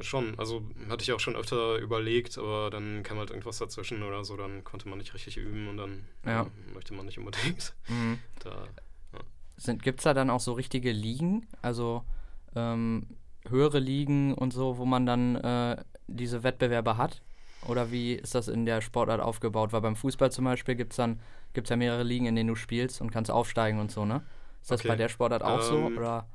schon. 0.00 0.38
Also 0.38 0.62
hatte 0.88 1.02
ich 1.02 1.12
auch 1.12 1.20
schon 1.20 1.36
öfter 1.36 1.76
überlegt, 1.78 2.38
aber 2.38 2.70
dann 2.70 3.02
kam 3.02 3.18
halt 3.18 3.30
irgendwas 3.30 3.58
dazwischen 3.58 4.02
oder 4.02 4.24
so, 4.24 4.36
dann 4.36 4.64
konnte 4.64 4.88
man 4.88 4.98
nicht 4.98 5.14
richtig 5.14 5.36
üben 5.36 5.68
und 5.68 5.76
dann 5.76 6.04
ja. 6.24 6.42
äh, 6.42 6.74
möchte 6.74 6.94
man 6.94 7.06
nicht 7.06 7.18
unbedingt. 7.18 7.74
Mhm. 7.88 8.18
Da, 8.40 8.66
ja. 9.14 9.74
Gibt 9.74 10.00
es 10.00 10.04
da 10.04 10.12
dann 10.12 10.28
auch 10.28 10.40
so 10.40 10.52
richtige 10.52 10.92
Ligen, 10.92 11.46
also 11.62 12.04
ähm, 12.54 13.06
höhere 13.48 13.78
Ligen 13.78 14.34
und 14.34 14.52
so, 14.52 14.76
wo 14.76 14.84
man 14.84 15.06
dann 15.06 15.36
äh, 15.36 15.82
diese 16.06 16.42
Wettbewerbe 16.42 16.96
hat? 16.98 17.22
Oder 17.66 17.90
wie 17.90 18.12
ist 18.12 18.34
das 18.34 18.48
in 18.48 18.66
der 18.66 18.82
Sportart 18.82 19.20
aufgebaut? 19.20 19.72
Weil 19.72 19.80
beim 19.80 19.96
Fußball 19.96 20.30
zum 20.30 20.44
Beispiel 20.44 20.74
gibt 20.74 20.92
es 20.92 20.96
dann 20.96 21.20
gibt's 21.54 21.70
ja 21.70 21.76
mehrere 21.76 22.02
Ligen, 22.02 22.26
in 22.26 22.36
denen 22.36 22.48
du 22.48 22.56
spielst 22.56 23.00
und 23.00 23.10
kannst 23.10 23.30
aufsteigen 23.30 23.78
und 23.80 23.90
so, 23.90 24.04
ne? 24.04 24.22
Ist 24.60 24.70
das 24.70 24.80
okay. 24.80 24.88
bei 24.88 24.96
der 24.96 25.08
Sportart 25.08 25.42
auch 25.42 25.60
ähm, 25.60 25.92
so? 25.92 26.00
Oder? 26.00 26.26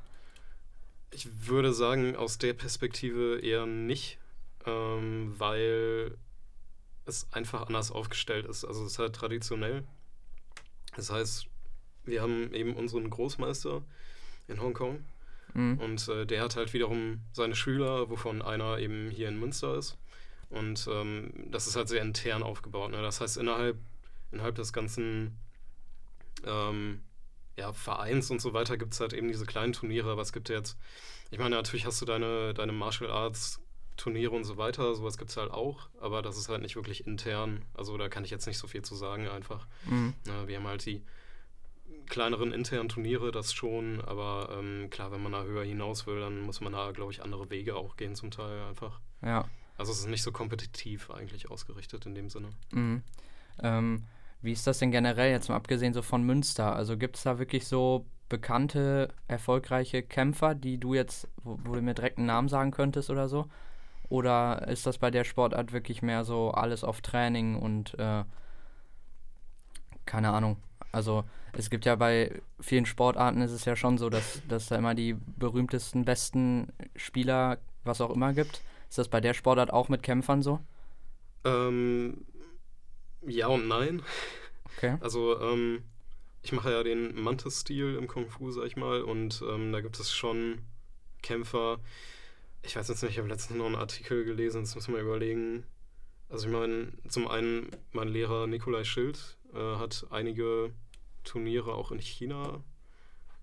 Ich 1.12 1.48
würde 1.48 1.74
sagen, 1.74 2.16
aus 2.16 2.38
der 2.38 2.54
Perspektive 2.54 3.40
eher 3.40 3.66
nicht, 3.66 4.20
ähm, 4.66 5.34
weil 5.38 6.18
es 7.06 7.28
einfach 7.32 7.68
anders 7.68 7.92
aufgestellt 7.92 8.46
ist. 8.46 8.64
Also 8.64 8.86
es 8.86 8.94
ist 8.94 9.00
halt 9.00 9.16
traditionell. 9.16 9.84
Das 10.96 11.12
heißt, 11.12 11.48
wir 12.06 12.22
haben 12.22 12.54
eben 12.54 12.76
unseren 12.76 13.10
Großmeister 13.10 13.84
in 14.48 14.62
Hongkong 14.62 15.04
mhm. 15.54 15.78
und 15.80 16.08
äh, 16.08 16.26
der 16.26 16.44
hat 16.44 16.56
halt 16.56 16.74
wiederum 16.74 17.22
seine 17.34 17.56
Schüler, 17.56 18.10
wovon 18.10 18.42
einer 18.42 18.80
eben 18.80 19.10
hier 19.10 19.28
in 19.28 19.40
Münster 19.40 19.78
ist. 19.78 19.98
Und 20.50 20.88
ähm, 20.92 21.32
das 21.52 21.68
ist 21.68 21.76
halt 21.76 21.90
sehr 21.90 22.02
intern 22.02 22.42
aufgebaut. 22.42 22.92
Ne? 22.92 23.02
Das 23.02 23.22
heißt, 23.22 23.38
innerhalb, 23.38 23.78
innerhalb 24.32 24.56
des 24.56 24.74
ganzen 24.74 25.38
ähm, 26.46 27.02
ja, 27.58 27.74
Vereins 27.74 28.32
und 28.32 28.42
so 28.42 28.54
weiter 28.54 28.78
gibt 28.78 28.94
es 28.94 29.00
halt 29.00 29.14
eben 29.14 29.28
diese 29.28 29.46
kleinen 29.46 29.74
Turniere. 29.74 30.18
Was 30.18 30.34
gibt 30.34 30.50
jetzt? 30.50 30.78
Ich 31.32 31.40
meine, 31.40 31.56
natürlich 31.56 31.86
hast 31.86 32.02
du 32.02 32.06
deine, 32.06 32.54
deine 32.54 32.72
Martial 32.72 33.12
Arts 33.12 33.62
Turniere 33.98 34.32
und 34.32 34.46
so 34.46 34.58
weiter, 34.58 34.96
sowas 34.96 35.18
gibt 35.18 35.30
es 35.30 35.38
halt 35.38 35.52
auch, 35.52 35.90
aber 36.00 36.22
das 36.22 36.38
ist 36.38 36.48
halt 36.48 36.62
nicht 36.62 36.78
wirklich 36.78 37.06
intern. 37.06 37.66
Also 37.74 37.98
da 37.98 38.08
kann 38.08 38.24
ich 38.24 38.32
jetzt 38.32 38.48
nicht 38.48 38.58
so 38.58 38.68
viel 38.68 38.82
zu 38.82 38.96
sagen 38.96 39.28
einfach. 39.28 39.68
Mhm. 39.86 40.14
Ja, 40.26 40.48
wir 40.48 40.58
haben 40.58 40.68
halt 40.68 40.86
die 40.86 41.04
kleineren 42.08 42.54
internen 42.54 42.90
Turniere, 42.90 43.32
das 43.32 43.54
schon, 43.54 44.02
aber 44.02 44.58
ähm, 44.58 44.90
klar, 44.90 45.12
wenn 45.12 45.22
man 45.22 45.34
da 45.34 45.44
höher 45.44 45.64
hinaus 45.64 46.08
will, 46.08 46.22
dann 46.22 46.40
muss 46.42 46.62
man 46.62 46.74
da, 46.74 46.92
glaube 46.92 47.12
ich, 47.12 47.22
andere 47.22 47.50
Wege 47.50 47.76
auch 47.76 47.98
gehen 47.98 48.16
zum 48.16 48.32
Teil 48.32 48.62
einfach. 48.64 49.00
Ja. 49.22 49.50
Also 49.78 49.92
es 49.92 50.00
ist 50.00 50.08
nicht 50.08 50.24
so 50.24 50.32
kompetitiv 50.32 51.12
eigentlich 51.12 51.52
ausgerichtet 51.52 52.06
in 52.06 52.16
dem 52.16 52.30
Sinne. 52.30 52.50
Mhm. 52.72 53.04
Ähm, 53.62 54.06
wie 54.42 54.54
ist 54.54 54.66
das 54.68 54.80
denn 54.80 54.92
generell 54.92 55.32
jetzt 55.32 55.50
mal 55.50 55.56
abgesehen 55.56 55.94
so 55.94 56.02
von 56.02 56.24
Münster? 56.24 56.76
Also 56.76 56.98
gibt 56.98 57.18
es 57.18 57.24
da 57.24 57.40
wirklich 57.40 57.68
so 57.68 58.06
bekannte, 58.30 59.10
erfolgreiche 59.28 60.04
Kämpfer, 60.04 60.56
die 60.56 60.78
du 60.78 60.94
jetzt, 60.94 61.28
wo, 61.44 61.60
wo, 61.64 61.74
du 61.74 61.82
mir 61.82 61.96
direkt 61.96 62.18
einen 62.18 62.28
Namen 62.28 62.48
sagen 62.48 62.72
könntest 62.72 63.10
oder 63.10 63.28
so? 63.28 63.48
Oder 64.08 64.68
ist 64.68 64.86
das 64.86 64.98
bei 64.98 65.12
der 65.12 65.24
Sportart 65.24 65.74
wirklich 65.74 66.02
mehr 66.02 66.24
so 66.24 66.52
alles 66.52 66.84
auf 66.84 67.02
Training 67.02 67.56
und 67.56 67.98
äh, 68.00 68.24
keine 70.06 70.32
Ahnung? 70.32 70.58
Also 70.92 71.24
es 71.54 71.70
gibt 71.70 71.86
ja 71.86 71.96
bei 71.96 72.42
vielen 72.60 72.86
Sportarten 72.86 73.42
ist 73.42 73.52
es 73.52 73.66
ja 73.66 73.76
schon 73.76 73.98
so, 73.98 74.10
dass, 74.10 74.42
dass 74.48 74.68
da 74.68 74.78
immer 74.78 74.96
die 74.96 75.14
berühmtesten, 75.14 76.06
besten 76.06 76.72
Spieler, 76.96 77.58
was 77.84 78.02
auch 78.02 78.10
immer 78.10 78.34
gibt. 78.34 78.62
Ist 78.90 78.98
das 78.98 79.08
bei 79.08 79.22
der 79.22 79.34
Sportart 79.34 79.72
auch 79.72 79.90
mit 79.90 80.02
Kämpfern 80.02 80.42
so? 80.42 80.60
Ähm, 81.46 82.26
ja 83.26 83.48
und 83.48 83.68
nein. 83.68 84.02
Okay. 84.78 84.98
Also, 85.02 85.40
ähm, 85.40 85.84
ich 86.42 86.52
mache 86.52 86.72
ja 86.72 86.84
den 86.84 87.22
Mantis-Stil 87.22 87.96
im 87.96 88.08
Kung 88.08 88.30
Fu, 88.30 88.52
sag 88.52 88.66
ich 88.66 88.78
mal, 88.78 89.02
und 89.02 89.44
ähm, 89.48 89.72
da 89.72 89.82
gibt 89.82 90.00
es 90.00 90.14
schon 90.14 90.60
Kämpfer. 91.22 91.80
Ich 92.62 92.76
weiß 92.76 92.88
jetzt 92.88 93.04
nicht, 93.04 93.14
ich 93.14 93.18
habe 93.18 93.30
letztens 93.30 93.58
noch 93.58 93.66
einen 93.66 93.76
Artikel 93.76 94.26
gelesen, 94.26 94.62
das 94.62 94.76
muss 94.76 94.88
man 94.88 95.02
überlegen. 95.02 95.66
Also, 96.30 96.48
ich 96.48 96.54
meine, 96.54 96.94
zum 97.08 97.28
einen, 97.28 97.70
mein 97.92 98.08
Lehrer 98.08 98.48
Nikolai 98.48 98.84
Schild 98.84 99.38
äh, 99.54 99.76
hat 99.78 100.08
einige 100.12 100.72
Turniere 101.24 101.74
auch 101.74 101.92
in 101.92 102.00
China 102.00 102.64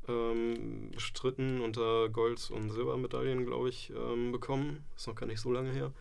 ähm, 0.09 0.91
bestritten 0.93 1.61
und 1.61 1.77
da 1.77 2.09
Gold- 2.09 2.51
und 2.51 2.71
Silbermedaillen, 2.71 3.45
glaube 3.45 3.69
ich, 3.69 3.91
ähm, 3.91 4.33
bekommen. 4.33 4.85
Ist 4.97 5.07
noch 5.07 5.15
gar 5.15 5.27
nicht 5.27 5.41
so 5.41 5.51
lange 5.51 5.73
her. 5.73 5.93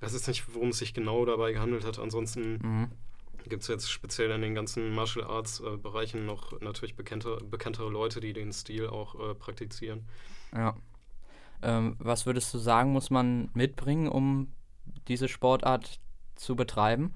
Weiß 0.00 0.12
jetzt 0.12 0.28
nicht, 0.28 0.54
worum 0.54 0.68
es 0.68 0.78
sich 0.78 0.94
genau 0.94 1.24
dabei 1.24 1.52
gehandelt 1.52 1.84
hat. 1.84 1.98
Ansonsten 1.98 2.58
mhm. 2.62 2.90
gibt 3.48 3.62
es 3.62 3.68
jetzt 3.68 3.90
speziell 3.90 4.30
in 4.30 4.42
den 4.42 4.54
ganzen 4.54 4.94
Martial 4.94 5.26
Arts-Bereichen 5.26 6.20
äh, 6.20 6.24
noch 6.24 6.60
natürlich 6.60 6.94
bekannte, 6.94 7.38
bekanntere 7.50 7.90
Leute, 7.90 8.20
die 8.20 8.32
den 8.32 8.52
Stil 8.52 8.86
auch 8.88 9.14
äh, 9.18 9.34
praktizieren. 9.34 10.06
Ja. 10.52 10.76
Ähm, 11.62 11.96
was 11.98 12.26
würdest 12.26 12.54
du 12.54 12.58
sagen, 12.58 12.92
muss 12.92 13.10
man 13.10 13.50
mitbringen, 13.54 14.08
um 14.08 14.52
diese 15.08 15.28
Sportart 15.28 16.00
zu 16.36 16.54
betreiben? 16.54 17.14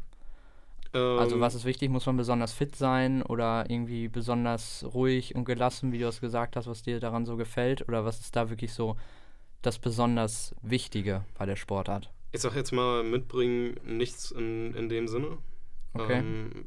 also 0.94 1.40
was 1.40 1.54
ähm. 1.54 1.58
ist 1.58 1.64
wichtig? 1.64 1.90
Muss 1.90 2.06
man 2.06 2.16
besonders 2.16 2.52
fit 2.52 2.76
sein 2.76 3.22
oder 3.22 3.70
irgendwie 3.70 4.08
besonders 4.08 4.84
ruhig 4.92 5.34
und 5.34 5.44
gelassen, 5.44 5.92
wie 5.92 5.98
du 5.98 6.06
es 6.06 6.20
gesagt 6.20 6.56
hast, 6.56 6.66
was 6.66 6.82
dir 6.82 7.00
daran 7.00 7.24
so 7.24 7.36
gefällt? 7.36 7.88
Oder 7.88 8.04
was 8.04 8.20
ist 8.20 8.36
da 8.36 8.50
wirklich 8.50 8.74
so 8.74 8.96
das 9.62 9.78
besonders 9.78 10.54
Wichtige 10.60 11.24
bei 11.38 11.46
der 11.46 11.56
Sportart? 11.56 12.10
Ich 12.32 12.40
sag 12.40 12.54
jetzt 12.54 12.72
mal, 12.72 13.04
mitbringen 13.04 13.78
nichts 13.84 14.30
in, 14.30 14.74
in 14.74 14.88
dem 14.88 15.06
Sinne. 15.06 15.38
Okay. 15.94 16.18
Ähm, 16.18 16.64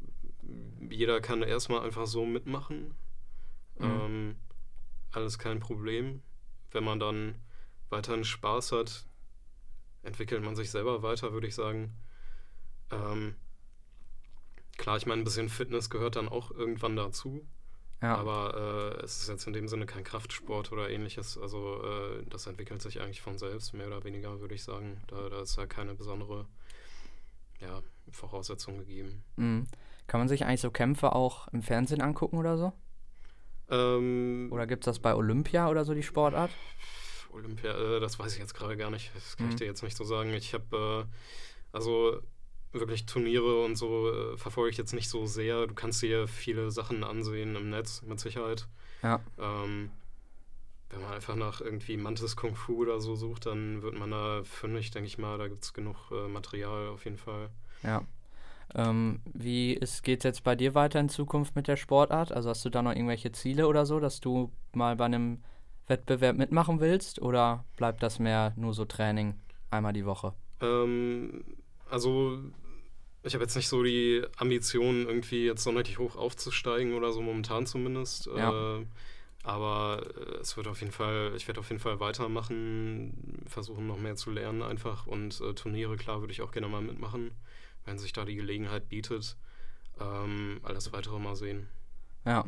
jeder 0.88 1.20
kann 1.20 1.42
erstmal 1.42 1.84
einfach 1.84 2.06
so 2.06 2.24
mitmachen. 2.24 2.94
Mhm. 3.78 3.84
Ähm, 3.84 4.36
alles 5.10 5.38
kein 5.38 5.60
Problem. 5.60 6.22
Wenn 6.70 6.84
man 6.84 7.00
dann 7.00 7.34
weiterhin 7.90 8.24
Spaß 8.24 8.72
hat, 8.72 9.06
entwickelt 10.02 10.42
man 10.42 10.56
sich 10.56 10.70
selber 10.70 11.02
weiter, 11.02 11.32
würde 11.32 11.48
ich 11.48 11.54
sagen. 11.54 11.96
Ähm, 12.90 13.34
klar, 14.76 14.96
ich 14.96 15.06
meine, 15.06 15.22
ein 15.22 15.24
bisschen 15.24 15.48
Fitness 15.48 15.90
gehört 15.90 16.16
dann 16.16 16.28
auch 16.28 16.50
irgendwann 16.50 16.96
dazu. 16.96 17.44
Ja. 18.02 18.16
Aber 18.16 18.96
äh, 19.00 19.04
es 19.04 19.22
ist 19.22 19.28
jetzt 19.28 19.46
in 19.46 19.54
dem 19.54 19.68
Sinne 19.68 19.86
kein 19.86 20.04
Kraftsport 20.04 20.70
oder 20.70 20.90
ähnliches. 20.90 21.38
Also 21.38 21.82
äh, 21.82 22.24
das 22.28 22.46
entwickelt 22.46 22.82
sich 22.82 23.00
eigentlich 23.00 23.22
von 23.22 23.38
selbst, 23.38 23.72
mehr 23.72 23.86
oder 23.86 24.04
weniger, 24.04 24.40
würde 24.40 24.54
ich 24.54 24.62
sagen. 24.62 25.00
Da, 25.06 25.28
da 25.30 25.40
ist 25.40 25.56
ja 25.56 25.66
keine 25.66 25.94
besondere 25.94 26.46
ja, 27.60 27.82
Voraussetzung 28.10 28.78
gegeben. 28.78 29.22
Mhm. 29.36 29.66
Kann 30.06 30.20
man 30.20 30.28
sich 30.28 30.44
eigentlich 30.44 30.60
so 30.60 30.70
Kämpfe 30.70 31.14
auch 31.14 31.48
im 31.48 31.62
Fernsehen 31.62 32.02
angucken 32.02 32.36
oder 32.36 32.58
so? 32.58 32.72
Ähm, 33.70 34.48
oder 34.52 34.66
gibt 34.66 34.84
es 34.84 34.86
das 34.86 34.98
bei 34.98 35.14
Olympia 35.14 35.68
oder 35.68 35.84
so, 35.84 35.94
die 35.94 36.02
Sportart? 36.02 36.50
Olympia, 37.32 37.72
äh, 37.72 38.00
das 38.00 38.18
weiß 38.18 38.34
ich 38.34 38.38
jetzt 38.38 38.54
gerade 38.54 38.76
gar 38.76 38.90
nicht. 38.90 39.10
Das 39.14 39.36
kann 39.36 39.46
mhm. 39.46 39.52
ich 39.52 39.58
dir 39.58 39.66
jetzt 39.66 39.82
nicht 39.82 39.96
so 39.96 40.04
sagen. 40.04 40.32
Ich 40.34 40.54
habe, 40.54 41.06
äh, 41.08 41.76
also 41.76 42.20
wirklich 42.80 43.06
Turniere 43.06 43.64
und 43.64 43.76
so 43.76 44.10
äh, 44.10 44.36
verfolge 44.36 44.70
ich 44.70 44.76
jetzt 44.76 44.94
nicht 44.94 45.08
so 45.08 45.26
sehr. 45.26 45.66
Du 45.66 45.74
kannst 45.74 46.02
dir 46.02 46.28
viele 46.28 46.70
Sachen 46.70 47.04
ansehen 47.04 47.56
im 47.56 47.70
Netz, 47.70 48.02
mit 48.02 48.20
Sicherheit. 48.20 48.66
Ja. 49.02 49.20
Ähm, 49.38 49.90
wenn 50.90 51.00
man 51.00 51.12
einfach 51.12 51.34
nach 51.34 51.60
irgendwie 51.60 51.96
Mantis 51.96 52.36
Kung 52.36 52.54
Fu 52.54 52.82
oder 52.82 53.00
so 53.00 53.16
sucht, 53.16 53.46
dann 53.46 53.82
wird 53.82 53.98
man 53.98 54.10
da 54.10 54.42
fündig, 54.44 54.90
denke 54.90 55.08
ich 55.08 55.18
mal. 55.18 55.36
Da 55.38 55.48
gibt 55.48 55.64
es 55.64 55.72
genug 55.72 55.96
äh, 56.10 56.28
Material 56.28 56.88
auf 56.88 57.04
jeden 57.04 57.18
Fall. 57.18 57.50
Ja. 57.82 58.02
Ähm, 58.74 59.20
wie 59.32 59.74
geht 60.02 60.20
es 60.20 60.24
jetzt 60.24 60.44
bei 60.44 60.54
dir 60.54 60.74
weiter 60.74 61.00
in 61.00 61.08
Zukunft 61.08 61.56
mit 61.56 61.68
der 61.68 61.76
Sportart? 61.76 62.32
Also 62.32 62.50
hast 62.50 62.64
du 62.64 62.70
da 62.70 62.82
noch 62.82 62.92
irgendwelche 62.92 63.32
Ziele 63.32 63.68
oder 63.68 63.86
so, 63.86 64.00
dass 64.00 64.20
du 64.20 64.50
mal 64.72 64.96
bei 64.96 65.04
einem 65.04 65.42
Wettbewerb 65.86 66.36
mitmachen 66.36 66.80
willst? 66.80 67.20
Oder 67.20 67.64
bleibt 67.76 68.02
das 68.02 68.18
mehr 68.18 68.52
nur 68.56 68.74
so 68.74 68.84
Training 68.84 69.34
einmal 69.70 69.92
die 69.92 70.06
Woche? 70.06 70.34
Ähm, 70.60 71.44
also 71.90 72.38
ich 73.26 73.34
habe 73.34 73.44
jetzt 73.44 73.56
nicht 73.56 73.68
so 73.68 73.82
die 73.82 74.22
Ambition, 74.36 75.06
irgendwie 75.06 75.46
jetzt 75.46 75.64
sonderlich 75.64 75.98
hoch 75.98 76.16
aufzusteigen 76.16 76.94
oder 76.94 77.12
so, 77.12 77.20
momentan 77.20 77.66
zumindest. 77.66 78.26
Ja. 78.26 78.78
Äh, 78.78 78.86
aber 79.42 80.02
äh, 80.16 80.40
es 80.40 80.56
wird 80.56 80.66
auf 80.66 80.80
jeden 80.80 80.92
Fall, 80.92 81.32
ich 81.36 81.46
werde 81.46 81.60
auf 81.60 81.68
jeden 81.70 81.80
Fall 81.80 82.00
weitermachen, 82.00 83.44
versuchen 83.48 83.86
noch 83.86 83.98
mehr 83.98 84.16
zu 84.16 84.30
lernen 84.30 84.62
einfach. 84.62 85.06
Und 85.06 85.40
äh, 85.40 85.54
Turniere, 85.54 85.96
klar, 85.96 86.20
würde 86.20 86.32
ich 86.32 86.42
auch 86.42 86.52
gerne 86.52 86.68
mal 86.68 86.82
mitmachen, 86.82 87.30
wenn 87.84 87.98
sich 87.98 88.12
da 88.12 88.24
die 88.24 88.36
Gelegenheit 88.36 88.88
bietet. 88.88 89.36
Ähm, 90.00 90.60
alles 90.62 90.92
weitere 90.92 91.18
mal 91.18 91.36
sehen. 91.36 91.68
Ja. 92.24 92.44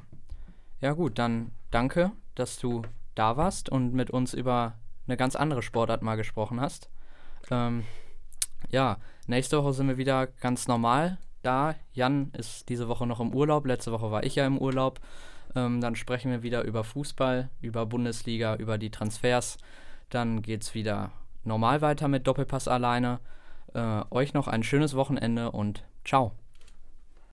Ja, 0.81 0.93
gut, 0.93 1.19
dann 1.19 1.51
danke, 1.71 2.13
dass 2.35 2.59
du 2.59 2.83
da 3.15 3.37
warst 3.37 3.69
und 3.69 3.95
mit 3.95 4.11
uns 4.11 4.33
über 4.33 4.79
eine 5.07 5.17
ganz 5.17 5.35
andere 5.35 5.63
Sportart 5.63 6.03
mal 6.03 6.17
gesprochen 6.17 6.61
hast. 6.61 6.89
Ähm, 7.51 7.85
ja, 8.71 8.99
nächste 9.29 9.63
Woche 9.63 9.73
sind 9.73 9.89
wir 9.89 9.99
wieder 9.99 10.27
ganz 10.27 10.69
normal 10.69 11.19
da. 11.43 11.75
Jan 11.93 12.33
ist 12.37 12.69
diese 12.69 12.89
Woche 12.89 13.07
noch 13.07 13.21
im 13.21 13.35
Urlaub. 13.35 13.67
Letzte 13.67 13.93
Woche 13.93 14.11
war 14.11 14.25
ich 14.25 14.35
ja 14.35 14.47
im 14.47 14.59
Urlaub. 14.59 15.01
Ähm, 15.55 15.81
dann 15.81 15.97
sprechen 15.97 16.31
wir 16.31 16.43
wieder 16.43 16.63
über 16.65 16.85
Fußball, 16.85 17.51
über 17.61 17.87
Bundesliga, 17.87 18.57
über 18.57 18.79
die 18.79 18.91
Transfers. 18.91 19.59
Dann 20.11 20.43
geht 20.43 20.63
es 20.63 20.75
wieder 20.75 21.13
normal 21.45 21.81
weiter 21.81 22.09
mit 22.09 22.27
Doppelpass 22.27 22.69
alleine. 22.69 23.21
Äh, 23.75 24.03
euch 24.11 24.35
noch 24.35 24.49
ein 24.49 24.63
schönes 24.63 24.95
Wochenende 24.95 25.51
und 25.51 25.85
ciao. 26.05 26.33